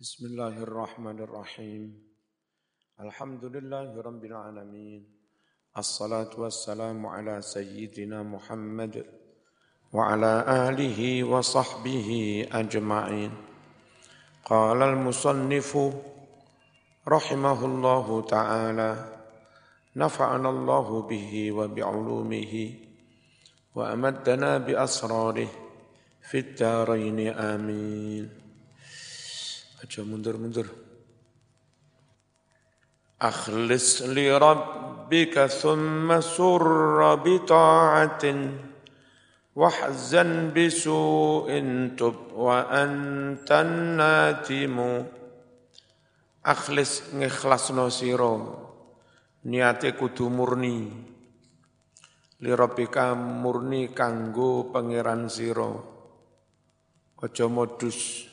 بسم 0.00 0.26
الله 0.26 0.64
الرحمن 0.64 1.20
الرحيم. 1.20 1.92
الحمد 3.00 3.44
لله 3.44 4.00
رب 4.00 4.24
العالمين. 4.24 5.04
الصلاة 5.76 6.40
والسلام 6.40 7.06
على 7.06 7.44
سيدنا 7.44 8.22
محمد 8.22 9.04
وعلى 9.92 10.44
آله 10.48 11.24
وصحبه 11.24 12.08
أجمعين. 12.48 13.32
قال 14.44 14.82
المصنف 14.82 15.78
رحمه 17.08 17.64
الله 17.64 18.20
تعالى 18.24 18.92
نفعنا 19.96 20.50
الله 20.50 21.02
به 21.02 21.52
وبعلومه 21.52 22.74
وأمدنا 23.76 24.58
بأسراره 24.58 25.48
في 26.24 26.38
الدارين. 26.38 27.36
آمين. 27.36 28.39
Aja 29.80 30.04
mundur-mundur. 30.04 30.68
Akhlis 33.16 34.04
li 34.12 34.28
rabbika 34.28 35.48
thumma 35.48 36.20
surra 36.20 37.16
bi 37.16 37.40
ta'atin 37.40 38.60
wahzan 39.56 40.52
bisu'in 40.52 41.96
tub 41.96 42.36
wa 42.36 42.68
antan 42.68 43.96
natimu. 43.96 45.08
Akhlis 46.44 47.16
ngikhlasno 47.16 47.88
sira 47.88 48.36
niate 49.48 49.96
kudu 49.96 50.28
murni. 50.28 50.92
Li 52.44 52.50
rabbika 52.52 53.16
murni 53.16 53.88
kanggo 53.96 54.68
pangeran 54.68 55.24
sira. 55.32 55.72
Aja 57.20 57.48
modus 57.48 58.29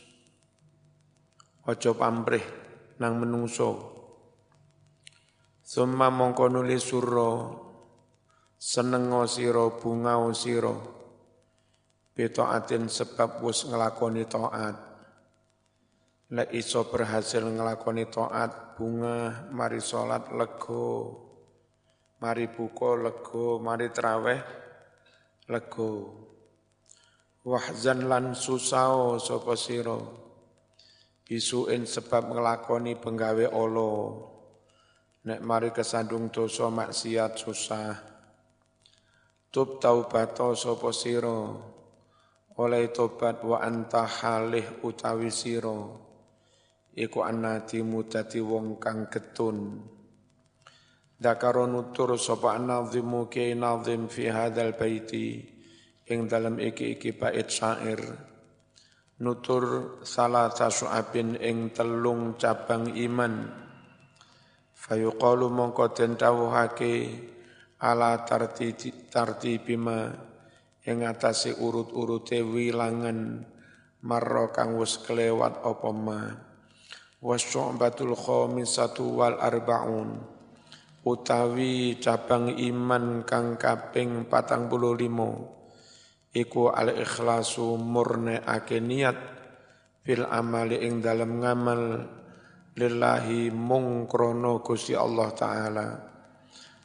Ojo 1.67 1.99
pamrih 1.99 2.48
nang 3.03 3.20
menungso. 3.20 3.91
Summa 5.60 6.07
mongko 6.07 6.48
nuli 6.48 6.79
surra 6.79 7.43
senengo 8.55 9.27
sira 9.27 9.68
bungao 9.76 10.32
sira. 10.32 10.71
Bitaatin 12.15 12.87
sebab 12.87 13.43
wis 13.43 13.68
nglakoni 13.68 14.24
taat. 14.32 14.79
Lek 16.32 16.55
iso 16.55 16.87
berhasil 16.87 17.43
nglakoni 17.43 18.07
taat 18.07 18.79
bunga 18.79 19.52
mari 19.52 19.84
salat 19.84 20.31
lego 20.31 21.20
mari 22.24 22.48
buka 22.48 22.96
lego 22.96 23.59
mari 23.59 23.91
traweh 23.91 24.40
lego 25.52 25.91
wahzan 27.43 28.07
lan 28.07 28.31
susao 28.31 29.20
sapa 29.20 29.55
sira 29.59 30.27
bisuin 31.28 31.84
sebab 31.84 32.32
ngelakoni 32.32 32.96
penggawe 32.96 33.52
olo. 33.52 33.94
Nek 35.28 35.44
mari 35.44 35.76
kesandung 35.76 36.32
dosa 36.32 36.72
maksiat 36.72 37.36
susah. 37.36 37.92
Tub 39.52 39.84
taubato 39.84 40.55
sapa 40.55 40.96
sira? 40.96 41.52
Oleh 42.58 42.90
tobat 42.96 43.44
wa 43.44 43.60
anta 43.60 44.08
halih 44.08 44.80
utawi 44.88 45.28
sira? 45.28 45.76
Iku 46.96 47.20
anatimu 47.22 48.08
dadi 48.08 48.40
wong 48.40 48.80
kang 48.80 49.12
getun. 49.12 49.84
Dakaro 51.20 51.68
nutur 51.68 52.16
sapa 52.16 52.55
nazimu 52.55 53.28
ke 53.28 53.52
nazim 53.52 54.08
fi 54.08 54.32
hadzal 54.32 54.80
baiti 54.80 55.44
ing 56.08 56.32
dalam 56.32 56.55
iki-iki 56.55 57.12
bait 57.12 57.52
syair 57.52 58.00
nutur 59.18 59.98
salah 60.05 60.54
abin 60.93 61.34
ing 61.41 61.73
telung 61.73 62.37
cabang 62.37 62.93
iman. 62.93 63.49
Fayuqalu 64.78 65.50
mongko 65.50 65.91
den 65.97 66.13
dawuhake 66.13 67.18
ala 67.81 68.22
tarti 68.24 68.74
tarti 69.09 69.58
bima 69.58 70.14
ing 70.86 71.02
urut-urute 71.58 72.46
wilangan 72.46 73.42
marra 74.06 74.53
kang 74.53 74.78
wis 74.78 75.02
kelewat 75.02 75.66
apa 75.66 75.90
ma. 75.92 76.22
Wasyu'batul 77.18 78.13
khamisatu 78.13 79.18
wal 79.18 79.42
arbaun 79.42 80.22
utawi 81.02 81.97
cabang 81.97 82.53
iman 82.53 83.25
kang 83.25 83.58
kaping 83.58 84.30
patang 84.30 84.69
puluh 84.69 84.94
limo 84.94 85.58
iku 86.38 86.70
al 86.70 86.94
ikhlasu 86.94 87.81
murne 87.81 88.46
ake 88.46 88.78
niat 88.78 89.18
fil 90.06 90.30
amali 90.30 90.86
ing 90.86 91.02
dalam 91.02 91.42
ngamal 91.42 91.81
lillahi 92.78 93.50
mung 93.50 94.06
krono 94.06 94.62
Gusti 94.62 94.94
Allah 94.94 95.30
taala. 95.34 95.88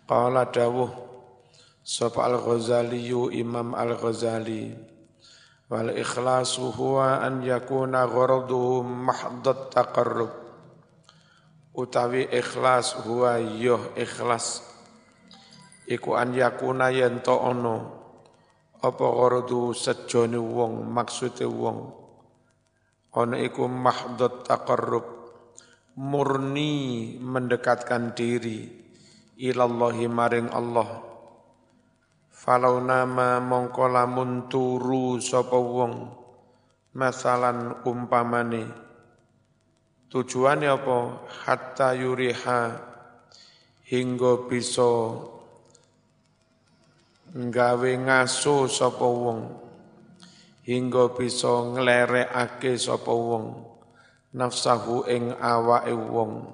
Qala 0.08 0.48
dawuh 0.48 0.90
sapa 1.84 2.24
al 2.24 2.40
ghazali 2.40 3.12
imam 3.12 3.76
al 3.76 4.00
ghazali 4.00 4.72
wal 5.68 5.92
ikhlasu 5.92 6.72
huwa 6.72 7.20
an 7.20 7.44
yakuna 7.44 8.08
gharadu 8.08 8.80
mahdat 8.80 9.68
taqarrub. 9.68 10.32
Utawi 11.72 12.28
ikhlas 12.28 12.96
huwa 13.04 13.40
yoh 13.40 13.96
ikhlas. 13.96 14.64
Iku 15.88 16.16
an 16.16 16.32
yakuna 16.36 16.88
yen 16.92 17.20
ono 17.24 18.01
apa 18.82 19.06
gharadu 19.06 19.70
sejone 19.70 20.42
wong 20.42 20.90
maksude 20.90 21.46
wong? 21.46 21.94
Ana 23.14 23.38
iku 23.38 23.70
mahdhut 23.70 24.42
taqarrub 24.42 25.06
murni 25.94 27.14
mendekatkan 27.22 28.10
diri 28.18 28.66
ilallahi 29.38 30.10
maring 30.10 30.50
Allah. 30.50 30.98
Falau 32.34 32.82
nama 32.82 33.38
mongko 33.38 33.86
lamun 33.86 34.50
turu 34.50 35.22
sapa 35.22 35.54
wong 35.54 36.10
masalan 36.98 37.86
umpamane. 37.86 38.66
Tujuannya 40.10 40.74
apa? 40.74 40.98
Hatta 41.46 41.94
yuriha 41.94 42.90
hingga 43.86 44.50
bisa 44.50 44.90
nggawe 47.32 47.90
ngaso 48.04 48.68
sapa 48.68 49.08
wong 49.08 49.48
hingga 50.68 51.16
bisa 51.16 51.48
nglerekake 51.72 52.76
sapa 52.76 53.08
wong 53.08 53.72
nafsahu 54.32 55.04
ing 55.08 55.36
awake 55.38 55.92
wong. 55.92 56.48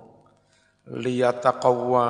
Liyataqawwa 0.89 2.07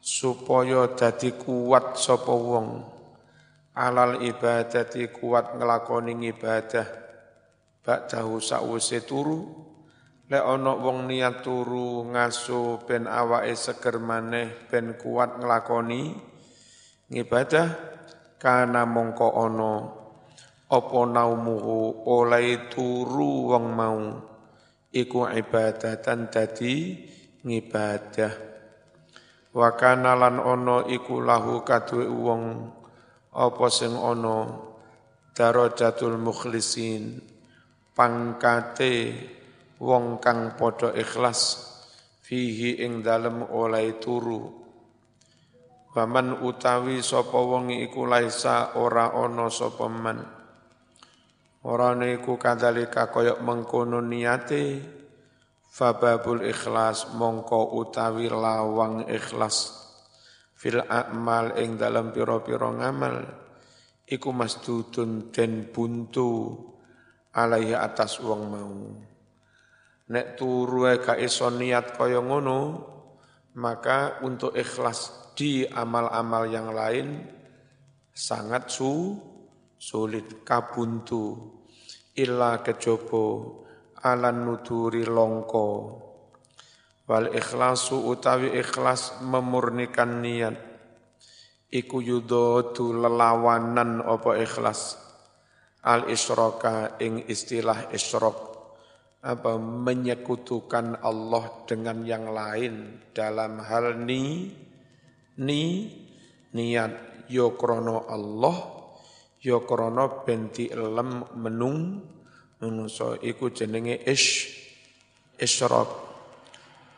supaya 0.00 0.90
dadi 0.96 1.36
kuat 1.36 2.00
sapa 2.00 2.32
wong. 2.34 2.82
Alal 3.74 4.22
ibadati 4.22 5.10
kuat 5.10 5.58
nglakoni 5.58 6.14
ibadah. 6.30 6.86
Ba'dahu 7.84 8.38
sakwise 8.38 9.02
turu. 9.04 9.66
Lek 10.24 10.40
ana 10.40 10.72
wong 10.72 11.04
niat 11.04 11.44
turu 11.44 12.08
ngaso 12.08 12.80
ben 12.88 13.04
awake 13.04 13.52
seger 13.52 14.00
maneh 14.00 14.48
ben 14.72 14.96
kuat 14.96 15.36
nglakoni 15.36 16.32
ngibadah 17.14 17.68
kana 18.42 18.82
mongko 18.82 19.28
ono 19.38 19.74
apa 20.66 21.00
naumuhu 21.06 22.10
oleh 22.10 22.66
turu 22.66 23.54
wong 23.54 23.66
mau. 23.70 24.02
Iku 24.94 25.26
ibadatan 25.30 26.30
dadi 26.30 26.98
ngibadah. 27.46 28.34
Wa 29.54 29.70
lan 29.94 30.42
ono 30.42 30.90
iku 30.90 31.22
lahu 31.22 31.62
wong 32.10 32.42
apa 33.34 33.66
sing 33.70 33.94
ono 33.94 34.38
darajatul 35.34 36.18
mukhlisin 36.18 37.22
pangkate 37.94 38.94
wong 39.78 40.18
kang 40.18 40.58
padha 40.58 40.94
ikhlas 40.94 41.70
fihi 42.22 42.82
ing 42.82 43.02
dalem 43.02 43.46
oleh 43.46 43.98
turu 43.98 44.63
Waman 45.94 46.42
utawi 46.42 46.98
sapa 47.06 47.38
wong 47.38 47.70
iku 47.70 48.02
laisa 48.10 48.74
ora 48.74 49.14
ana 49.14 49.46
sapa 49.46 49.86
man. 49.86 50.18
Ora 51.62 51.94
iku 52.02 52.34
kadzalika 52.34 53.14
kaya 53.14 53.38
mengkono 53.38 54.02
niate 54.02 54.82
fababul 55.70 56.42
ikhlas 56.42 57.14
mongko 57.14 57.78
utawi 57.78 58.26
lawang 58.26 59.06
ikhlas 59.06 59.86
fil 60.58 60.82
a'mal 60.82 61.62
ing 61.62 61.78
dalam 61.78 62.10
pira-pira 62.10 62.74
ngamal 62.74 63.24
iku 64.10 64.34
masdudun 64.34 65.30
den 65.30 65.70
buntu 65.70 66.58
alaihi 67.38 67.78
atas 67.78 68.18
wong 68.18 68.42
mau. 68.50 68.76
Nek 70.10 70.34
turu 70.34 70.90
ka 70.98 71.14
iso 71.16 71.48
niat 71.54 71.94
kaya 71.96 72.18
ngono, 72.18 72.82
maka 73.56 74.20
untuk 74.26 74.52
ikhlas 74.58 75.23
di 75.34 75.66
amal-amal 75.66 76.46
yang 76.46 76.70
lain 76.70 77.26
sangat 78.14 78.70
su, 78.70 79.18
sulit. 79.74 80.46
Kabuntu 80.46 81.34
illa 82.14 82.62
kejobo 82.62 83.24
alan 84.00 84.46
nuduri 84.46 85.02
longko. 85.02 85.68
Wal 87.04 87.34
ikhlasu 87.36 88.08
utawi 88.08 88.54
ikhlas 88.56 89.20
memurnikan 89.20 90.24
niat. 90.24 90.56
Iku 91.74 91.98
yudotu 92.00 92.94
lelawanan 92.94 94.00
apa 94.00 94.38
ikhlas? 94.40 94.96
Al 95.84 96.08
isyraka 96.08 96.96
ing 97.02 97.28
istilah 97.28 97.92
isyrok 97.92 98.54
apa 99.24 99.56
menyekutukan 99.56 101.00
Allah 101.00 101.64
dengan 101.64 102.04
yang 102.04 102.28
lain 102.28 103.04
dalam 103.16 103.56
hal 103.60 103.96
ni 104.04 104.52
ni 105.42 105.90
niat 106.54 107.26
yo 107.30 107.56
krono 107.58 108.06
Allah 108.06 108.56
yo 109.40 109.64
krono 109.66 110.22
benti 110.22 110.70
lem 110.70 111.24
menung 111.40 112.00
menungso 112.60 113.18
iku 113.18 113.50
jenenge 113.50 113.98
ish 114.06 114.50
isyrok 115.40 115.90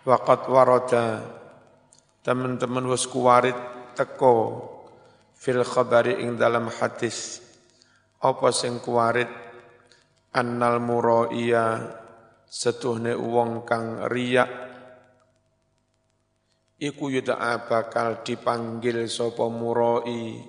waqat 0.06 0.46
warada 0.46 1.04
teman-teman 2.26 2.86
wis 2.90 3.06
kuwarit 3.06 3.56
teko 3.94 4.62
fil 5.36 5.62
khabari 5.62 6.26
ing 6.26 6.34
dalam 6.34 6.66
hadis. 6.66 7.38
Apa 8.18 8.50
sing 8.50 8.82
kuwarit? 8.82 9.28
Annal 10.36 10.84
muraiya 10.84 11.96
setuhne 12.44 13.16
wong 13.16 13.64
kang 13.64 14.04
riya 14.12 14.44
iku 16.76 17.08
yuda'a 17.08 17.64
bakal 17.68 18.20
dipanggil 18.20 19.08
sapa 19.08 19.48
murai 19.48 20.40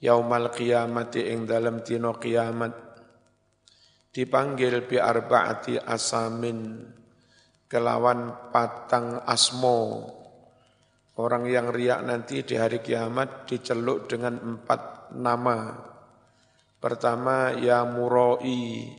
yaumal 0.00 0.52
qiyamati 0.52 1.32
ing 1.32 1.48
dalam 1.48 1.80
dina 1.80 2.12
kiamat 2.16 2.72
dipanggil 4.12 4.84
bi 4.88 4.96
arbaati 4.96 5.76
asamin 5.76 6.88
kelawan 7.66 8.50
patang 8.54 9.20
asmo. 9.26 10.08
Orang 11.16 11.48
yang 11.48 11.72
riak 11.72 12.04
nanti 12.04 12.44
di 12.44 12.60
hari 12.60 12.84
kiamat 12.84 13.48
diceluk 13.48 14.04
dengan 14.08 14.36
empat 14.36 15.12
nama. 15.16 15.72
Pertama 16.76 17.56
ya 17.56 17.88
muroi, 17.88 18.92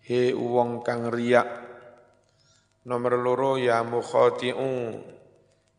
he 0.00 0.32
wong 0.32 0.80
kang 0.80 1.12
riak. 1.12 1.48
Nomor 2.88 3.20
loro 3.20 3.60
ya 3.60 3.84
mukhati'u, 3.84 4.72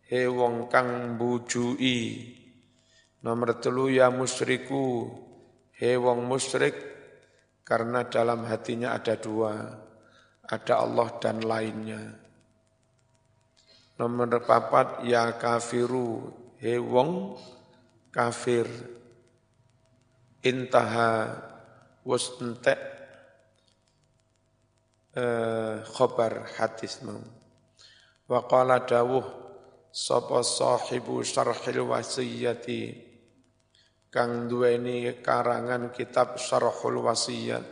he 0.09 0.25
wong 0.25 0.65
kang 0.73 1.15
bujui. 1.21 2.25
Nomor 3.21 3.61
telu 3.61 3.93
ya 3.93 4.09
musyriku, 4.09 5.05
he 5.77 5.93
wong 6.01 6.25
musyrik 6.25 6.73
karena 7.61 8.09
dalam 8.09 8.41
hatinya 8.49 8.97
ada 8.97 9.13
dua, 9.21 9.53
ada 10.49 10.73
Allah 10.81 11.07
dan 11.21 11.45
lainnya. 11.45 12.01
Nomor 14.01 14.41
papat, 14.41 15.05
ya 15.05 15.37
kafiru, 15.37 16.33
he 16.57 16.81
wong 16.81 17.37
kafir. 18.09 18.65
Intaha 20.39 21.35
was 22.07 22.31
entek 22.39 22.79
eh, 25.11 25.83
khobar 25.83 26.47
hadis 26.55 27.03
mau. 27.03 27.19
Wa 28.23 28.47
qala 28.47 28.87
dawuh 28.87 29.48
sapa 29.89 30.45
sahibu 30.45 31.21
syarhil 31.25 31.89
wasiyati 31.89 33.09
kang 34.09 34.49
duweni 34.49 35.21
karangan 35.21 35.93
kitab 35.93 36.41
Syarhul 36.41 37.05
Wasiyat 37.05 37.65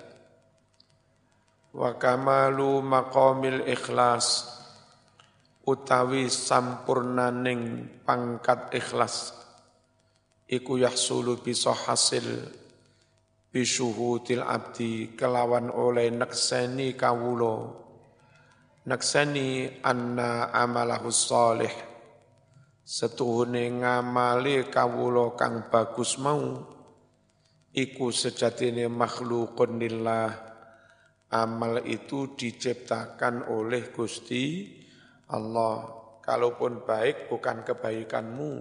wa 1.73 1.97
kamalu 1.97 2.85
maqamil 2.85 3.65
ikhlas 3.65 4.45
utawi 5.65 6.29
sampurnaning 6.29 7.89
pangkat 8.05 8.69
ikhlas. 8.71 9.33
Iku 10.47 10.79
yahsulu 10.79 11.43
bisa 11.43 11.75
hasil 11.75 12.23
bisuhutil 13.51 14.45
abdi 14.45 15.11
kelawan 15.17 15.67
oleh 15.73 16.07
nekseni 16.07 16.95
kawulo 16.95 17.83
nekseni 18.87 19.81
anna 19.83 20.55
amalahu 20.55 21.11
salih 21.11 21.96
setuhune 22.87 23.67
ngamali 23.83 24.71
kawula 24.71 25.35
kang 25.35 25.67
bagus 25.67 26.15
mau. 26.23 26.63
Iku 27.75 28.15
sejatine 28.15 28.87
makhlukun 28.87 29.75
lillah. 29.75 30.31
Amal 31.27 31.83
itu 31.83 32.31
diciptakan 32.39 33.51
oleh 33.51 33.91
Gusti 33.91 34.71
Allah. 35.27 35.99
Kalaupun 36.23 36.87
baik 36.87 37.27
bukan 37.27 37.67
kebaikanmu. 37.67 38.53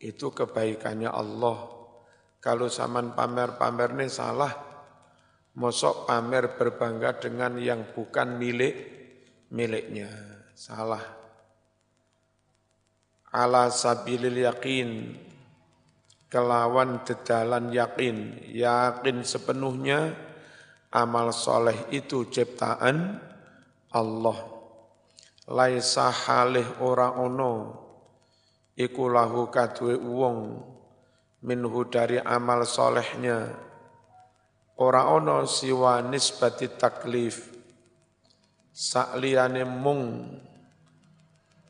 Itu 0.00 0.32
kebaikannya 0.32 1.12
Allah. 1.12 1.76
Kalau 2.40 2.72
zaman 2.72 3.12
pamer-pamer 3.12 4.08
salah 4.08 4.52
mosok 5.56 6.08
pamer 6.08 6.56
berbangga 6.56 7.20
dengan 7.20 7.60
yang 7.60 7.92
bukan 7.92 8.40
milik 8.40 8.76
miliknya. 9.52 10.08
Salah 10.56 11.25
ala 13.32 13.72
sabilil 13.72 14.36
yakin 14.36 15.16
kelawan 16.26 17.00
dedalan 17.06 17.72
yakin 17.72 18.44
yakin 18.50 19.24
sepenuhnya. 19.24 20.14
Amal 20.96 21.28
soleh 21.34 21.76
itu 21.92 22.24
ciptaan 22.30 23.20
Allah. 23.92 24.38
Laisa 25.44 26.08
halih 26.08 26.64
ora 26.80 27.12
ono. 27.12 27.84
Iku 28.72 29.08
lahu 29.12 29.52
kadwe 29.52 29.98
wong 29.98 30.56
minhu 31.44 31.80
dari 31.92 32.16
amal 32.16 32.64
solehnya. 32.64 33.50
Ora 34.80 35.12
ono 35.12 35.44
siwa 35.44 36.00
nisbati 36.00 36.80
taklif. 36.80 37.52
Sakliyane 38.72 39.64
mung 39.68 40.32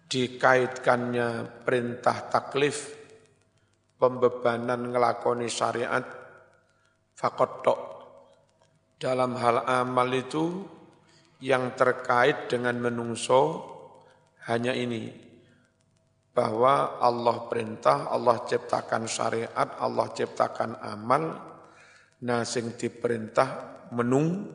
dikaitkannya 0.06 1.62
perintah 1.66 2.30
taklif, 2.30 2.94
pembebanan 3.98 4.94
ngelakoni 4.94 5.50
syariat, 5.50 6.06
fakotok. 7.14 7.80
Dalam 8.96 9.36
hal 9.36 9.66
amal 9.66 10.08
itu 10.14 10.64
yang 11.44 11.76
terkait 11.76 12.48
dengan 12.48 12.80
menungso 12.80 13.66
hanya 14.48 14.72
ini, 14.72 15.10
bahwa 16.32 17.00
Allah 17.00 17.48
perintah, 17.48 18.08
Allah 18.08 18.40
ciptakan 18.44 19.04
syariat, 19.08 19.68
Allah 19.80 20.06
ciptakan 20.12 20.80
amal, 20.80 21.22
nah 22.25 22.40
sing 22.44 22.76
diperintah 22.76 23.88
menung, 23.92 24.48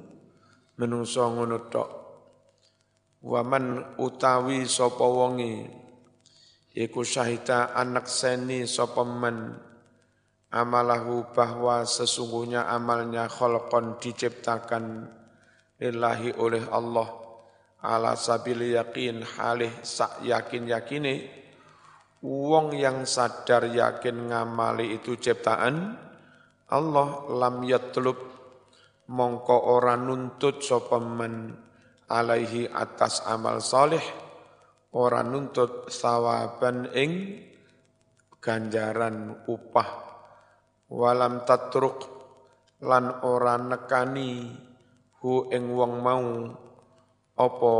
menungso 0.77 1.25
ngono 1.25 1.69
Waman 3.21 3.97
utawi 4.01 4.65
sapa 4.65 5.05
wonge? 5.05 5.69
Iku 6.73 7.05
syahida 7.05 7.69
anak 7.77 8.09
seni 8.09 8.65
sapa 8.65 9.05
man 9.05 9.61
amalahu 10.49 11.29
bahwa 11.29 11.85
sesungguhnya 11.85 12.65
amalnya 12.65 13.29
khalqan 13.29 14.01
diciptakan 14.01 15.05
lillahi 15.77 16.33
oleh 16.33 16.65
Allah. 16.73 17.13
Ala 17.85 18.17
sabil 18.17 18.73
yakin 18.73 19.21
halih 19.21 19.69
sak 19.85 20.25
yakin 20.25 20.65
yakine 20.65 21.29
wong 22.25 22.73
yang 22.73 23.05
sadar 23.05 23.69
yakin 23.69 24.33
ngamali 24.33 24.97
itu 24.97 25.13
ciptaan 25.13 25.93
Allah 26.73 27.09
lam 27.29 27.61
yatlub. 27.69 28.17
Mongko 29.13 29.77
ora 29.77 29.93
nuntut 29.93 30.65
sapa 30.65 30.97
man 30.97 31.53
alaihi 32.11 32.67
atas 32.67 33.23
amal 33.23 33.63
soleh 33.63 34.03
orang 34.91 35.31
nuntut 35.31 35.87
sawaban 35.87 36.91
ing 36.91 37.39
ganjaran 38.43 39.47
upah. 39.47 40.11
Walam 40.91 41.47
tatruk 41.47 42.03
lan 42.83 43.23
ora 43.23 43.55
nekani 43.55 44.51
hu 45.23 45.47
ing 45.53 45.71
wong 45.71 45.93
mau. 46.03 46.27
Opo 47.31 47.75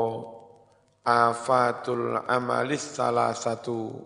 afatul 1.04 2.24
amalis 2.24 2.96
salah 2.96 3.36
satu 3.36 4.00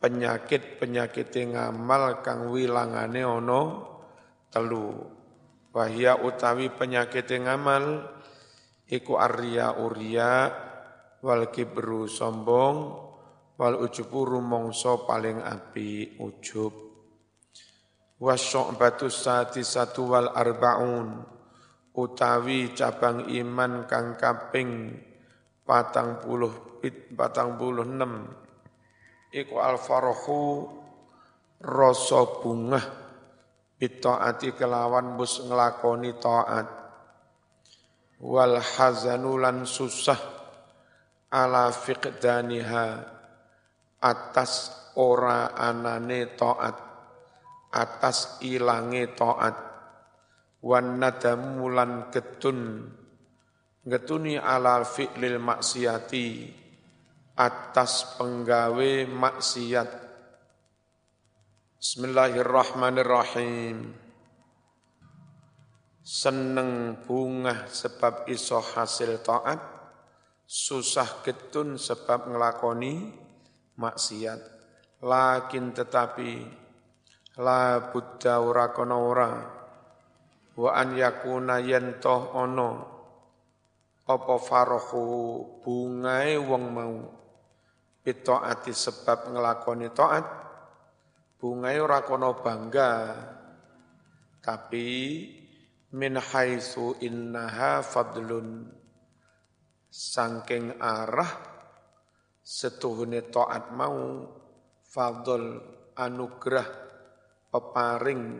penyakit-penyakit 0.00 1.34
ngamal 1.52 2.24
kang 2.24 2.48
wilangane 2.48 3.20
ono 3.26 3.62
telu 4.48 5.04
wahya 5.74 6.16
utawi 6.22 6.72
penyakit 6.72 7.28
ngamal 7.28 8.08
iku 8.90 9.14
arya 9.16 9.78
uria 9.78 10.50
wal 11.22 11.46
kibru 11.54 12.10
sombong 12.10 12.76
wal 13.54 13.78
ujubu 13.78 14.26
rumongso 14.26 15.06
paling 15.06 15.38
api 15.40 16.18
ujub. 16.18 16.90
Batu 18.20 19.08
sati 19.08 19.64
satu 19.64 20.12
wal 20.12 20.28
arbaun 20.36 21.24
utawi 21.96 22.76
cabang 22.76 23.32
iman 23.32 23.88
kang 23.88 24.20
kaping 24.20 24.92
patang 25.64 26.20
puluh 26.20 26.80
pit 26.84 27.16
patang 27.16 27.56
puluh 27.56 27.88
enam 27.88 28.28
iku 29.32 29.56
al 29.64 29.80
farahu 29.80 30.68
rasa 31.64 32.44
bungah 32.44 32.84
bitaati 33.80 34.52
kelawan 34.52 35.16
bus 35.16 35.40
ngelakoni 35.40 36.12
taat 36.20 36.79
wal 38.20 38.60
hazanulan 38.60 39.64
susah 39.64 40.20
ala 41.32 41.72
fiqdaniha 41.72 43.00
atas 44.00 44.72
ora 45.00 45.56
anane 45.56 46.36
taat 46.36 46.76
atas 47.72 48.44
ilange 48.44 49.16
taat. 49.16 49.56
Wan 50.60 51.00
nadamulan 51.00 52.12
getun 52.12 52.84
getuni 53.80 54.36
alal 54.36 54.84
fi'lil 54.84 55.40
maksiati 55.40 56.52
atas 57.32 58.20
penggawe 58.20 59.08
maksiat. 59.08 59.88
Bismillahirrahmanirrahim 61.80 64.09
Seneng 66.10 66.98
bunga 67.06 67.70
sebab 67.70 68.26
iso 68.26 68.58
hasil 68.58 69.22
taat 69.22 69.62
Susah 70.42 71.22
getun 71.22 71.78
sebab 71.78 72.26
ngelakoni 72.26 73.14
maksiat. 73.78 74.42
Lakin 75.06 75.70
tetapi 75.70 76.42
la 77.38 77.94
buddha 77.94 78.42
ora 78.42 78.74
kono 78.74 78.98
ora 78.98 79.30
wa 80.58 80.70
an 80.74 80.98
yakuna 80.98 81.62
yentoh 81.62 82.34
ono 82.34 82.70
apa 84.10 84.34
farahu 84.42 85.06
bungae 85.62 86.34
wong 86.42 86.64
mau. 86.74 86.98
Ati 88.10 88.74
sebab 88.74 89.30
ngelakoni 89.30 89.86
taat 89.94 90.26
bungae 91.38 91.78
ora 91.78 92.02
kono 92.02 92.34
bangga. 92.42 92.92
Tapi 94.42 94.88
min 95.90 96.18
haitsu 96.18 96.98
innaha 97.02 97.82
fadlun. 97.82 98.70
Sangking 99.90 100.78
arah 100.78 101.42
setuhune 102.46 103.26
taat 103.26 103.74
mau 103.74 104.22
fadl 104.86 105.58
anugerah 105.98 106.68
peparing 107.50 108.38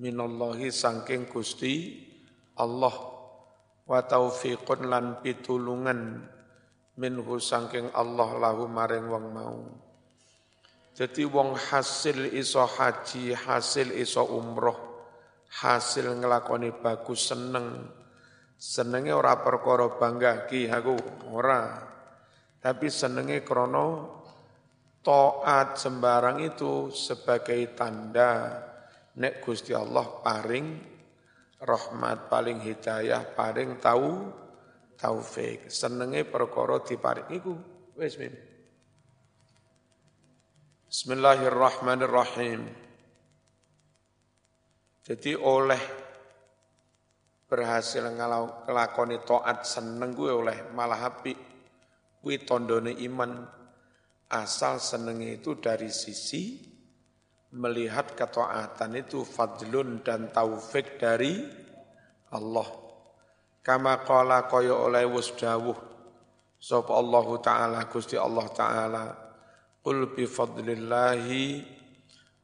minallahi 0.00 0.72
sangking 0.72 1.28
Gusti 1.28 2.00
Allah. 2.56 2.96
Wa 3.84 4.00
taufiqun 4.06 4.88
lan 4.88 5.20
pitulungan 5.20 6.24
minhu 6.96 7.36
sangking 7.36 7.92
Allah 7.92 8.40
lahu 8.40 8.64
maring 8.64 9.04
wong 9.04 9.26
mau. 9.36 9.60
Jadi 10.96 11.28
wong 11.28 11.60
hasil 11.60 12.32
iso 12.32 12.64
haji 12.64 13.36
hasil 13.36 13.92
iso 14.00 14.24
umroh 14.24 14.89
hasil 15.50 16.22
ngelakoni 16.22 16.70
bagus 16.78 17.34
seneng. 17.34 17.98
Senenge 18.60 19.10
ora 19.10 19.34
perkara 19.40 19.90
bangga 19.98 20.46
ki. 20.46 20.70
Aku 20.70 20.94
ora. 21.34 21.90
Tapi 22.60 22.86
senenge 22.92 23.42
krono 23.42 24.20
Toat 25.00 25.80
sembarang 25.80 26.44
itu 26.44 26.92
sebagai 26.92 27.72
tanda 27.72 28.52
nek 29.16 29.40
Gusti 29.40 29.72
Allah 29.72 30.04
paring 30.20 30.76
rahmat 31.56 32.28
paling 32.28 32.60
hidayah 32.60 33.24
paring 33.32 33.80
tahu 33.80 34.28
taufik. 35.00 35.72
Senenge 35.72 36.28
perkara 36.28 36.84
diparing. 36.84 37.32
Iku 37.32 37.52
wis 37.96 38.20
Bismillahirrahmanirrahim 40.90 42.89
Jadi 45.10 45.34
oleh 45.34 45.82
berhasil 47.50 48.06
ngelakoni 48.14 49.26
toat 49.26 49.66
seneng 49.66 50.14
gue 50.14 50.30
oleh 50.30 50.70
malah 50.70 51.10
api 51.10 51.34
kuwi 52.22 52.46
tondone 52.46 52.94
iman. 53.10 53.58
Asal 54.30 54.78
senengnya 54.78 55.42
itu 55.42 55.58
dari 55.58 55.90
sisi 55.90 56.62
melihat 57.58 58.14
ketaatan 58.14 58.94
itu 58.94 59.26
fadlun 59.26 60.06
dan 60.06 60.30
taufik 60.30 61.02
dari 61.02 61.42
Allah. 62.30 62.70
Kama 63.66 64.06
qala 64.06 64.46
kaya 64.46 64.78
oleh 64.78 65.10
wasdawuh 65.10 65.74
sapa 66.54 66.94
Allah 66.94 67.26
taala 67.42 67.78
Gusti 67.90 68.14
Allah 68.14 68.46
taala 68.54 69.04
qul 69.82 70.14
bi 70.14 70.22
fadlillahi 70.22 71.66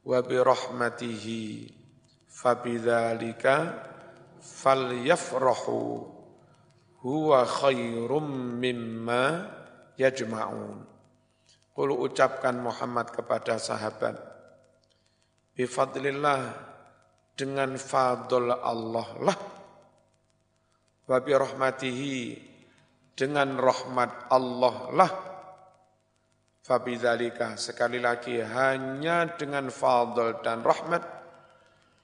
wa 0.02 0.18
bi 0.18 0.34
rahmatihi 0.34 1.85
fabidzalika 2.36 3.72
falyafrahu. 4.44 6.12
Huwa 7.00 7.46
khairum 7.48 8.60
mimma 8.60 9.48
yajma'un. 9.96 10.84
Kulu 11.72 11.94
ucapkan 12.08 12.56
Muhammad 12.56 13.12
kepada 13.12 13.60
sahabat, 13.60 14.16
bifadlillah 15.52 16.56
dengan 17.36 17.76
fadl 17.76 18.48
Allah 18.48 19.08
lah, 19.20 19.38
wabi 21.04 21.32
rahmatihi 21.36 22.16
dengan 23.12 23.60
rahmat 23.60 24.32
Allah 24.32 24.76
lah, 24.96 25.12
Fabidhalika 26.66 27.54
sekali 27.54 28.02
lagi 28.02 28.42
hanya 28.42 29.38
dengan 29.38 29.70
fadl 29.70 30.42
dan 30.42 30.66
rahmat 30.66 31.15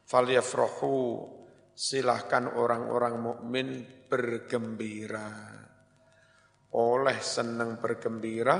falyafrahu 0.06 1.26
silahkan 1.72 2.52
orang-orang 2.52 3.14
mukmin 3.18 3.68
bergembira 4.06 5.62
oleh 6.72 7.18
senang 7.20 7.76
bergembira 7.76 8.56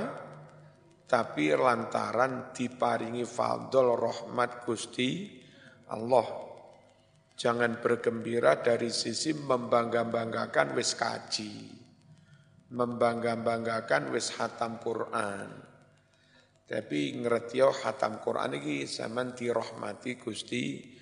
tapi 1.13 1.53
lantaran 1.53 2.53
diparingi 2.53 3.25
fadl 3.25 3.93
rahmat 3.93 4.65
Gusti 4.65 5.41
Allah. 5.93 6.25
Jangan 7.33 7.81
bergembira 7.81 8.61
dari 8.61 8.93
sisi 8.93 9.33
membangga-banggakan 9.33 10.77
wis 10.77 10.93
kaji. 10.93 11.53
Membangga-banggakan 12.73 14.13
wis 14.13 14.33
hatam 14.37 14.81
Quran. 14.81 15.49
Tapi 16.63 16.99
ngerti 17.21 17.61
yo 17.61 17.69
hatam 17.69 18.17
Quran 18.17 18.57
ini 18.57 18.85
zaman 18.89 19.37
dirahmati 19.37 20.17
Gusti 20.17 20.92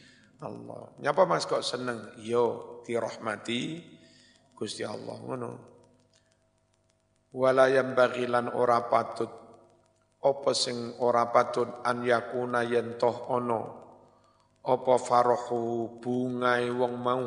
Allah. 0.41 0.89
Nyapa 0.97 1.23
Mas 1.29 1.45
kok 1.45 1.61
seneng? 1.61 2.17
Yo 2.17 2.77
dirahmati 2.83 3.77
Gusti 4.57 4.81
Allah 4.81 5.17
ngono. 5.21 5.51
Wala 7.31 7.69
yang 7.71 7.93
bagilan 7.93 8.51
ora 8.51 8.81
patut. 8.89 9.29
Apa 10.21 10.53
sing 10.53 11.01
ora 11.01 11.29
patut 11.33 11.81
an 11.81 12.05
yakuna 12.05 12.61
yen 12.61 12.97
toh 12.97 13.29
ana? 13.33 13.61
Apa 14.61 14.93
farahu 15.01 15.97
bungai 15.97 16.69
wong 16.69 16.93
mau? 17.01 17.25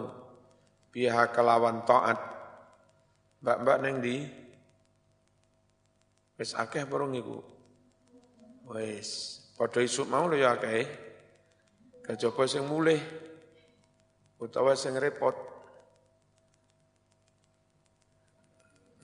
Pihak 0.95 1.35
kelawan 1.35 1.83
taat. 1.83 2.19
Mbak-mbak 3.43 3.77
neng 3.83 3.97
di 3.99 4.23
wis 6.39 6.55
akeh 6.55 6.87
bareng 6.87 7.19
iku. 7.19 7.39
Wis 8.71 9.43
padha 9.59 9.83
isuk 9.83 10.07
mau 10.07 10.31
lho 10.31 10.39
ya 10.39 10.55
akeh 10.55 10.87
kejaba 12.05 12.45
sing 12.45 12.69
mulih 12.69 13.01
utawa 14.39 14.77
sing 14.77 14.95
repot. 15.01 15.35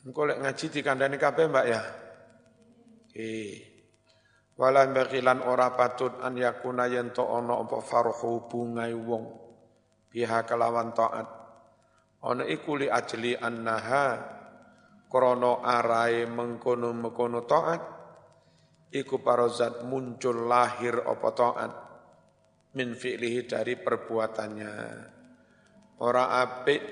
Engko 0.05 0.29
lek 0.29 0.41
ngaji 0.41 0.67
dikandani 0.69 1.17
kabeh 1.21 1.45
mbak 1.49 1.67
ya? 1.69 1.81
Eh 3.17 3.71
Wala 4.61 4.85
bagilan 4.93 5.41
ora 5.41 5.73
patut 5.73 6.21
an 6.21 6.37
yakuna 6.37 6.85
yen 6.85 7.17
to 7.17 7.25
ana 7.25 7.65
apa 7.65 7.81
farhu 7.81 8.45
bungai 8.45 8.93
wong 8.93 9.25
biha 10.13 10.45
kelawan 10.45 10.93
taat. 10.93 11.25
Ana 12.21 12.45
iku 12.45 12.77
li 12.77 12.85
ajli 12.85 13.41
annaha 13.41 14.21
krana 15.09 15.65
arae 15.65 16.29
mengkono-mengkono 16.29 17.49
taat 17.49 17.81
iku 18.93 19.25
parozat 19.25 19.81
muncul 19.89 20.45
lahir 20.45 21.09
apa 21.09 21.29
taat 21.33 21.73
min 22.77 22.95
fi'lihi 22.95 23.47
dari 23.51 23.75
perbuatannya. 23.75 24.75
Ora 26.01 26.25
apik 26.41 26.83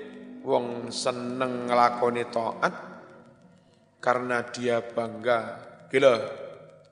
wong 0.43 0.93
seneng 0.93 1.67
nglakoni 1.67 2.23
taat 2.29 2.75
karena 3.99 4.43
dia 4.47 4.83
bangga. 4.83 5.39
Gila, 5.89 6.15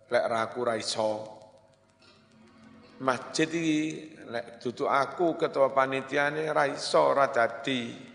lek 0.10 0.26
raku 0.26 0.60
ra 0.66 0.76
iso. 0.76 1.12
Masjid 2.98 3.46
iki 3.46 3.82
lek 4.26 4.58
dudu 4.58 4.90
aku 4.90 5.38
ketua 5.38 5.70
panitiane 5.70 6.50
ra 6.50 6.66
iso 6.66 7.14
ra 7.14 7.30
dadi. 7.30 8.08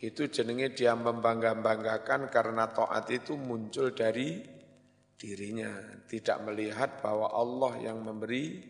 Itu 0.00 0.32
jenenge 0.32 0.72
dia 0.72 0.96
membangga-banggakan 0.96 2.32
karena 2.32 2.72
taat 2.72 3.04
itu 3.12 3.36
muncul 3.36 3.92
dari 3.92 4.40
dirinya. 5.20 6.00
Tidak 6.08 6.40
melihat 6.48 7.04
bahwa 7.04 7.28
Allah 7.36 7.92
yang 7.92 8.00
memberi 8.00 8.64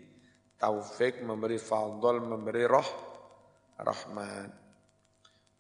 taufik, 0.61 1.25
memberi 1.25 1.57
fadl, 1.57 2.21
memberi 2.21 2.69
roh, 2.69 2.91
rahmat. 3.81 4.53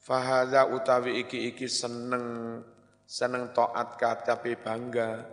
Fahada 0.01 0.69
utawi 0.69 1.25
iki-iki 1.25 1.65
seneng 1.65 2.61
seneng 3.11 3.51
taat 3.51 3.99
ka 3.99 4.23
tapi 4.23 4.55
bangga 4.55 5.27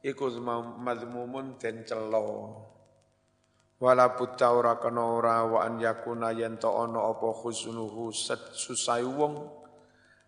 iku 0.00 0.32
mazmumun 0.80 1.60
den 1.60 1.84
celo 1.84 2.56
wala 3.82 4.14
buta 4.16 4.48
ora 4.48 4.80
kena 4.80 5.04
ora 5.20 5.44
wa 5.44 5.58
an 5.60 5.76
yakuna 5.76 6.32
yen 6.32 6.56
to 6.56 6.72
ana 6.72 7.12
apa 7.12 7.28
khusnuhu 7.34 8.08
susah 8.54 9.02
wong 9.04 9.44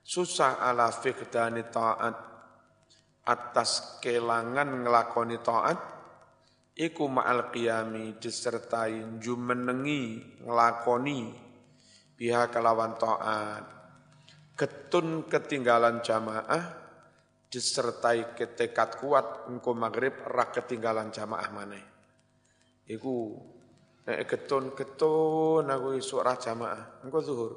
susah 0.05 0.61
ala 0.61 0.93
fiqdani 0.93 1.65
ta'at 1.73 2.17
atas 3.25 3.99
kelangan 4.05 4.85
ngelakoni 4.85 5.41
ta'at 5.41 5.94
iku 6.75 7.07
ma'al 7.07 7.55
qiyami 7.55 8.19
disertai 8.19 9.19
jumenengi 9.23 10.43
ngelakoni 10.43 11.31
biha 12.19 12.51
kelawan 12.51 12.99
ta'at 12.99 13.65
ketun 14.59 15.27
ketinggalan 15.27 16.03
jamaah 16.03 16.83
disertai 17.51 18.35
ketekat 18.35 18.99
kuat 18.99 19.47
engko 19.51 19.75
maghrib 19.75 20.15
rak 20.27 20.59
ketinggalan 20.59 21.15
jamaah 21.15 21.49
mana 21.55 21.79
iku 22.91 23.39
nek 24.07 24.27
ketun 24.27 24.75
ketun 24.75 25.65
aku 25.67 25.99
isuk 25.99 26.23
jamaah 26.23 27.03
engko 27.07 27.19
zuhur 27.23 27.53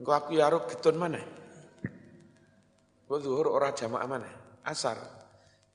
engko 0.00 0.12
aku 0.16 0.40
yaruk 0.40 0.68
ketun 0.72 0.96
mana 0.96 1.20
Gue 3.08 3.18
zuhur 3.24 3.48
orang 3.48 3.72
jamaah 3.72 4.04
mana? 4.04 4.28
Asar. 4.68 5.00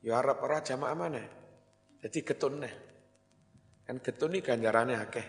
Ya 0.06 0.22
Arab 0.22 0.38
orang 0.46 0.62
jamaah 0.62 0.94
mana? 0.94 1.18
Jadi 2.04 2.20
getun 2.20 2.60
nih. 2.60 2.74
Kan 3.88 3.96
getun 4.04 4.36
ini 4.36 4.44
ganjarannya 4.44 5.00
akeh. 5.00 5.26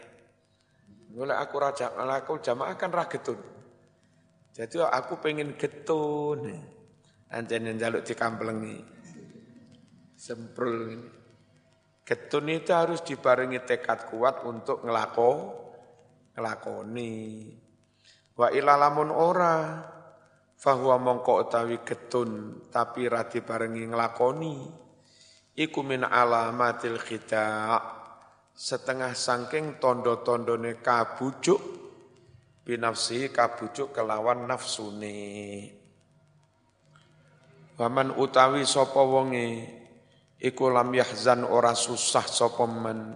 Mulai 1.16 1.40
aku 1.40 1.56
raja, 1.56 1.96
aku 1.96 2.44
jamaah 2.44 2.76
kan 2.76 2.92
rah 2.92 3.08
getun. 3.08 3.40
Jadi 4.52 4.84
aku 4.84 5.24
pengen 5.24 5.56
getun. 5.56 6.52
Anjen 7.32 7.72
yang 7.72 7.80
jaluk 7.80 8.04
dikamplengi. 8.04 8.84
Semprul 10.20 10.76
ini. 10.92 11.10
Getun 12.06 12.52
itu 12.52 12.70
harus 12.76 13.02
dibarengi 13.02 13.64
tekad 13.64 14.12
kuat 14.12 14.44
untuk 14.44 14.84
ngelako, 14.84 15.32
ngelakoni. 16.36 17.16
Wa 18.36 18.52
ilalamun 18.52 19.10
ora 19.16 19.80
fahuwa 20.60 21.00
mongko 21.00 21.48
utawi 21.48 21.82
getun 21.82 22.62
tapi 22.68 23.08
rati 23.08 23.40
barengi 23.40 23.90
nglakoni 23.90 24.85
iku 25.56 25.80
min 25.88 26.04
alamatil 26.04 27.00
khida 27.00 27.80
setengah 28.52 29.16
sangking 29.16 29.80
tondo-tondone 29.80 30.84
kabujuk 30.84 31.60
binafsi 32.68 33.32
kabujuk 33.32 33.96
kelawan 33.96 34.48
nafsune. 34.48 35.72
Waman 37.76 38.16
utawi 38.16 38.64
sapa 38.64 39.04
wonge 39.04 39.68
iku 40.40 40.72
lam 40.72 40.92
yahzan 40.96 41.44
ora 41.44 41.76
susah 41.76 42.24
sapa 42.24 42.64
men. 42.68 43.16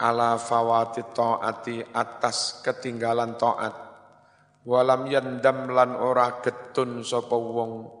Ala 0.00 0.40
fawati 0.40 1.12
taati 1.12 1.84
atas 1.92 2.64
ketinggalan 2.64 3.36
taat. 3.36 3.74
Walam 4.64 5.04
yandam 5.12 5.68
lan 5.68 5.92
ora 5.92 6.40
getun 6.40 7.04
sapa 7.04 7.36
wong. 7.36 8.00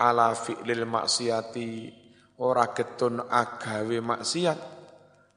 Ala 0.00 0.32
fi'lil 0.32 0.88
maksiati 0.88 2.03
ora 2.40 2.70
getun 2.74 3.22
agawe 3.26 3.98
maksiat 4.02 4.58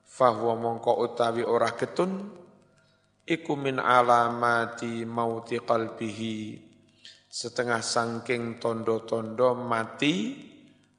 fahuwa 0.07 0.57
mongko 0.57 0.97
utawi 1.03 1.45
ora 1.45 1.73
getun 1.77 2.29
iku 3.27 3.53
min 3.53 3.77
alamati 3.77 5.05
mauti 5.05 5.61
qalbihi 5.61 6.67
setengah 7.27 7.85
sangking 7.85 8.57
tondo-tondo 8.57 9.53
mati 9.53 10.33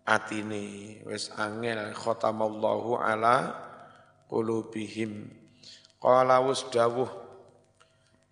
atine. 0.08 1.02
Wis 1.04 1.28
angel 1.36 1.92
khatamallahu 1.92 2.96
ala 2.96 3.58
qulubihim. 4.30 5.28
Qala 5.98 6.40
wasdawuh 6.40 7.10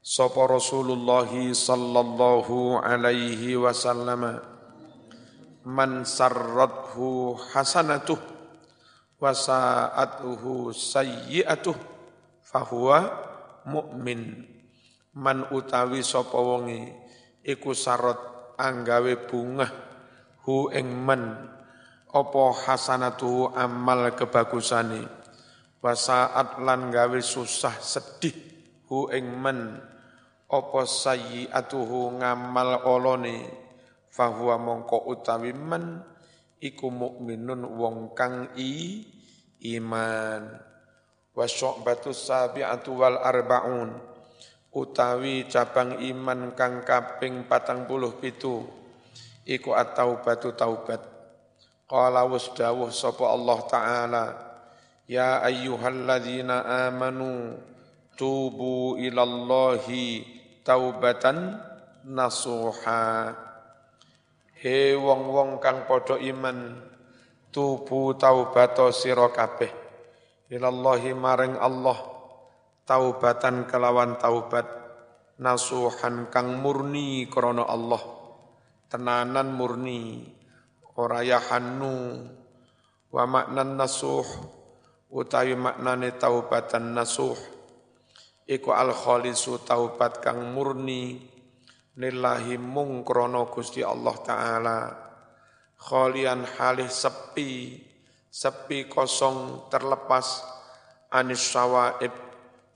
Sapa 0.07 0.47
Rasulullah 0.47 1.27
sallallahu 1.27 2.79
alaihi 2.79 3.59
wasallam 3.59 4.39
man 5.67 6.07
sarrathu 6.07 7.35
hasanatuh 7.51 8.23
wa 9.19 9.35
sa'atuhu 9.35 10.71
sayyi'atuh 10.71 11.75
fahuwa 12.47 13.03
mukmin 13.67 14.47
man 15.19 15.51
utawi 15.51 16.07
sapa 16.07 16.39
wonge 16.39 16.95
iku 17.43 17.75
sarot 17.75 18.55
anggawe 18.55 19.27
bunga 19.27 19.67
hu 20.47 20.71
ing 20.71 20.87
man 20.87 21.51
apa 22.15 22.45
hasanatuhu 22.63 23.51
amal 23.59 24.15
kebagusane 24.15 25.03
wa 25.83 25.93
sa'at 25.99 26.63
lan 26.63 26.95
gawe 26.95 27.19
susah 27.19 27.75
sedih 27.83 28.39
hu 28.87 29.11
ing 29.11 29.35
man 29.35 29.83
apa 30.47 30.81
sayyi'atuhu 30.87 32.23
ngamal 32.23 32.87
olone 32.87 33.66
fahuwa 34.17 34.57
mongko 34.57 35.13
utawi 35.13 35.53
men 35.53 36.01
iku 36.57 36.89
mukminun 36.89 37.69
wong 37.77 38.17
kang 38.17 38.57
i 38.57 39.05
iman. 39.77 40.57
Wa 41.37 41.45
syu'batu 41.45 42.17
sabi'atu 42.17 42.97
wal 42.97 43.21
arbaun 43.21 43.93
utawi 44.73 45.45
cabang 45.45 46.01
iman 46.01 46.57
kang 46.57 46.81
kaping 46.81 47.45
patang 47.45 47.85
puluh 47.85 48.17
pitu 48.17 48.65
iku 49.45 49.77
at-taubatu 49.77 50.57
taubat. 50.57 51.05
Qala 51.87 52.25
wasdawuh 52.25 52.91
sapa 52.91 53.31
Allah 53.31 53.59
taala 53.69 54.25
ya 55.07 55.39
ayyuhalladzina 55.45 56.89
amanu 56.89 57.55
tubu 58.19 58.99
ilallahi 58.99 60.27
taubatan 60.67 61.63
nasuha 62.03 63.46
he 64.57 64.97
wong-wong 64.97 65.61
kang 65.61 65.85
padha 65.85 66.17
iman 66.17 66.81
tubu 67.53 68.17
taubato 68.17 68.89
sira 68.93 69.29
kabeh. 69.29 69.73
Ilallahi 70.49 71.13
maring 71.13 71.59
Allah 71.59 71.99
taubatan 72.87 73.67
kelawan 73.67 74.17
taubat 74.17 74.65
nasuhan 75.37 76.33
kang 76.33 76.63
murni 76.63 77.29
krana 77.29 77.69
Allah. 77.69 78.01
Tenanan 78.87 79.53
murni 79.53 80.25
ora 80.97 81.21
yahannu. 81.21 82.25
Wa 83.11 83.25
maknan 83.27 83.77
nasuh 83.77 84.25
utawi 85.11 85.59
maknane 85.59 86.15
taubatan 86.17 86.95
nasuh. 86.97 87.37
Iku 88.47 88.71
al 88.71 88.95
khalisu 88.95 89.59
taubat 89.67 90.23
kang 90.23 90.55
murni 90.55 91.36
lillahi 91.97 92.61
mung 92.61 93.01
krana 93.01 93.49
Gusti 93.49 93.81
Allah 93.81 94.17
taala. 94.21 94.79
Khalian 95.81 96.45
halih 96.61 96.93
sepi. 96.93 97.81
Sepi 98.29 98.85
kosong 98.85 99.69
terlepas. 99.73 100.45
Anis 101.13 101.41
sawaib. 101.41 102.13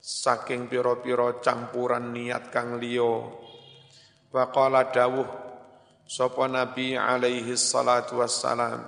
Saking 0.01 0.65
piro-piro 0.65 1.37
campuran 1.45 2.09
niat 2.09 2.49
kang 2.49 2.81
liya. 2.81 3.21
Wa 4.33 4.49
qala 4.49 4.89
dawuh 4.89 5.29
sapa 6.09 6.49
nabi 6.49 6.97
alaihi 6.97 7.53
salatu 7.53 8.17
wassalam? 8.17 8.81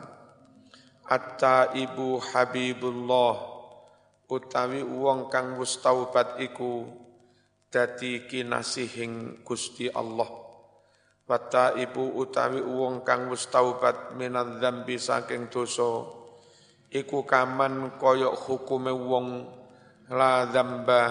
Atta 1.06 1.69
ibu 1.78 2.17
habibullah. 2.17 3.54
Utawi 4.34 4.82
wong 4.82 5.30
kang 5.30 5.62
wis 5.62 5.78
iku 6.41 7.03
dadi 7.73 8.29
kinasihing 8.29 9.41
Gusti 9.41 9.89
Allah. 9.89 10.29
Wata 11.25 11.73
ibu 11.73 12.13
utawi 12.21 12.62
wong 12.62 13.01
kang 13.01 13.33
wis 13.33 13.49
taubat 13.49 14.13
minadz 14.13 14.62
dzambi 14.62 15.01
saking 15.01 15.49
dosa 15.49 16.05
iku 16.93 17.25
kaman 17.25 17.97
koyok 17.97 18.38
hukume 18.45 18.93
wong 18.93 19.49
la 20.13 20.45
dzamba 20.45 21.01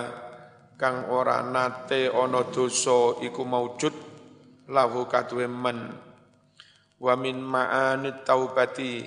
kang 0.78 1.10
ora 1.10 1.42
nate 1.42 2.06
ana 2.06 2.46
dosa 2.46 3.18
iku 3.26 3.42
maujud 3.42 3.94
lahu 4.70 5.10
kadwe 5.10 5.50
men. 5.50 5.90
Wa 7.02 7.18
min 7.18 7.42
ma'ani 7.42 8.22
taubati 8.22 9.02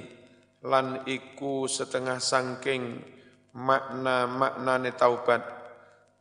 lan 0.68 1.08
iku 1.08 1.64
setengah 1.64 2.20
sangking 2.20 3.00
makna 3.56 4.28
maknane 4.28 4.92
taubat 5.00 5.55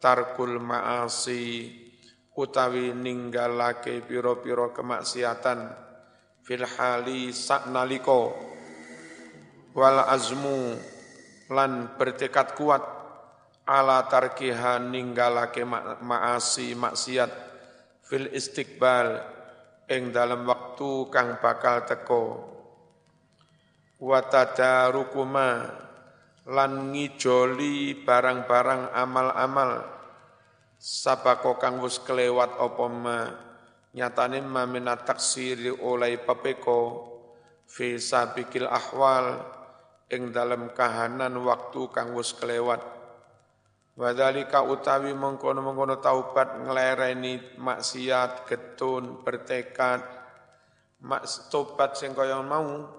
tarkul 0.05 0.61
ma'asi 0.61 1.73
utawi 2.37 2.93
ninggalake 2.93 4.05
piro-piro 4.05 4.77
kemaksiatan. 4.77 5.73
Fil 6.45 6.69
hali 6.69 7.33
saknaliko 7.33 8.37
wal 9.73 10.05
azmu 10.05 10.77
lan 11.49 11.97
bertekad 11.97 12.53
kuat. 12.53 12.85
Ala 13.65 14.05
tarkiha 14.05 14.77
ninggalake 14.77 15.65
maasi 16.05 16.77
maksiat. 16.77 17.33
Fil 18.05 18.29
istiqbal 18.29 19.25
ing 19.89 20.13
dalam 20.13 20.45
waktu 20.45 21.09
kang 21.09 21.41
bakal 21.41 21.81
teko. 21.89 22.45
Wa 24.05 24.21
tadarukuma 24.21 25.65
lan 26.45 26.93
ngijoli 26.93 28.05
barang-barang 28.05 28.93
amal-amal 28.93 29.94
sabako 30.85 31.57
kang 31.57 31.81
wis 31.81 31.97
kelewat 32.05 32.61
apa 32.61 32.87
ma? 32.93 33.19
Nyatane 33.97 34.45
ma 34.45 34.69
minat 34.69 35.09
taksiri 35.09 35.73
oleh 35.81 36.21
pepeko. 36.21 37.09
Fi 37.65 37.97
sabikil 37.97 38.69
ahwal 38.69 39.41
ing 40.13 40.29
dalam 40.29 40.69
kahanan 40.77 41.33
waktu 41.41 41.89
kang 41.89 42.13
wis 42.13 42.37
kelewat. 42.37 42.85
Wadhalika 43.95 44.61
utawi 44.61 45.15
mengkono-mengkono 45.17 46.03
taubat 46.03 46.67
nglereni 46.67 47.57
maksiat, 47.63 48.43
getun, 48.45 49.23
bertekad, 49.23 50.03
mak 51.07 51.23
tobat 51.47 51.95
sing 51.95 52.11
kaya 52.11 52.43
mau 52.43 52.91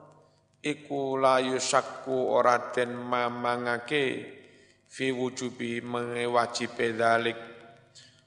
iku 0.63 1.19
layu 1.19 1.59
sakku 1.59 2.31
ora 2.31 2.71
den 2.71 2.95
mamangake 2.95 4.23
fi 4.87 5.11
wujubi 5.11 5.83
mengewajibe 5.83 6.95
dalik 6.95 7.54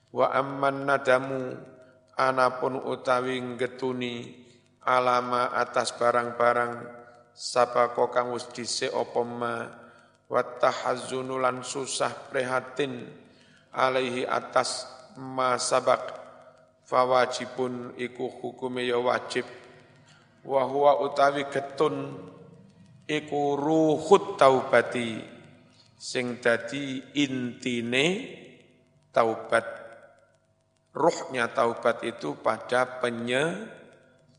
Wa 0.08 0.32
amman 0.32 0.88
nadamu 0.88 1.52
anapun 2.16 2.80
utawi 2.80 3.38
getuni 3.60 4.32
alama 4.88 5.52
atas 5.52 5.92
barang-barang 5.92 6.72
sabako 7.36 8.08
kang 8.08 8.32
wis 8.32 8.48
dhisik 8.50 8.88
apa 8.88 9.20
ma 9.22 9.54
wa 10.28 10.42
tahazzunu 10.42 11.36
lan 11.36 11.60
susah 11.60 12.32
prihatin 12.32 13.04
alaihi 13.76 14.24
atas 14.24 14.88
ma 15.20 15.60
sabak 15.60 16.18
fawajibun 16.88 17.92
iku 18.00 18.32
hukume 18.32 18.88
ya 18.88 18.96
wajib. 18.96 19.44
Wa 20.48 20.64
huwa 20.64 21.04
utawi 21.04 21.44
getun 21.52 22.16
iku 23.04 23.60
ruhut 23.60 24.40
taubati 24.40 25.20
sing 26.00 26.40
dadi 26.40 27.12
intine 27.12 28.06
taubat 29.12 29.87
ruhnya 30.98 31.46
taubat 31.54 32.02
itu 32.02 32.34
pada 32.42 32.98
penye, 32.98 33.70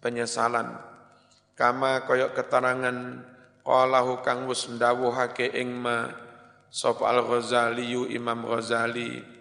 penyesalan. 0.04 0.76
Kama 1.56 2.04
koyok 2.04 2.36
keterangan 2.36 3.24
qalahu 3.63 4.19
kang 4.19 4.43
wis 4.52 4.67
ndawuhake 4.67 5.56
ing 5.56 5.72
ma 5.72 6.12
sapa 6.67 7.08
al-Ghazali 7.15 7.95
Imam 8.12 8.43
Ghazali. 8.43 9.39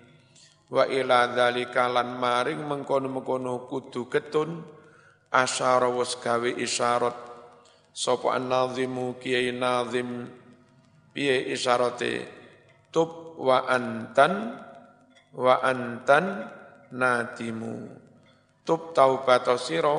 Wa 0.69 0.87
ila 0.87 1.33
dzalika 1.33 1.91
lan 1.91 2.15
maring 2.21 2.61
mengkono-mengkono 2.61 3.67
kudu 3.67 4.07
ketun 4.07 4.63
asyara 5.35 5.91
wis 5.91 6.15
gawe 6.23 6.51
isyarat. 6.55 7.17
Sapa 7.91 8.39
an-nazimu 8.39 9.19
kiai 9.19 9.51
nazim 9.51 10.31
piye 11.11 11.51
isyarate 11.51 12.31
tub 12.95 13.35
wa 13.43 13.67
antan 13.67 14.55
wa 15.35 15.59
antan 15.67 16.58
nadimu. 16.93 17.89
Tub 18.65 18.93
taubato 18.93 19.57
siro 19.57 19.99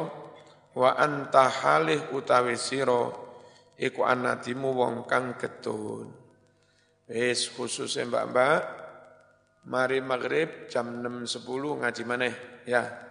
wa 0.78 0.94
anta 0.94 1.50
halih 1.50 2.14
utawi 2.14 2.54
siro 2.54 3.30
iku 3.80 4.06
anadimu 4.06 4.70
wong 4.76 4.96
kang 5.10 5.34
getun 5.40 6.10
wis 7.10 7.50
khusus 7.50 7.98
mbak-mbak. 8.06 8.78
Mari 9.70 10.00
maghrib 10.02 10.72
jam 10.72 11.04
6.10 11.04 11.84
ngaji 11.84 12.04
maneh 12.08 12.34
ya 12.64 13.06